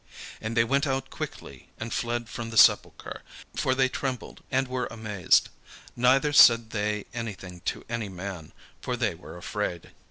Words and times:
And 0.41 0.57
they 0.57 0.63
went 0.63 0.87
out 0.87 1.11
quickly, 1.11 1.69
and 1.79 1.93
fled 1.93 2.27
from 2.27 2.49
the 2.49 2.57
sepulchre; 2.57 3.21
for 3.55 3.75
they 3.75 3.87
trembled 3.87 4.41
and 4.49 4.67
were 4.67 4.87
amazed: 4.89 5.49
neither 5.95 6.33
said 6.33 6.71
they 6.71 7.05
anything 7.13 7.61
to 7.65 7.85
any 7.87 8.09
man; 8.09 8.51
for 8.81 8.97
they 8.97 9.13
were 9.13 9.37
afraid. 9.37 9.91